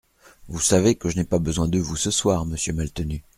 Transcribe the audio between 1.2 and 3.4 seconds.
pas besoin de vous, ce soir, Monsieur Maltenu…